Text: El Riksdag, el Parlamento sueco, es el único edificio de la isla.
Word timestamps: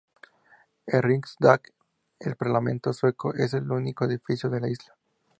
El 0.87 1.03
Riksdag, 1.03 1.61
el 2.21 2.35
Parlamento 2.35 2.91
sueco, 2.91 3.35
es 3.35 3.53
el 3.53 3.69
único 3.71 4.05
edificio 4.05 4.49
de 4.49 4.59
la 4.59 4.67
isla. 4.67 4.95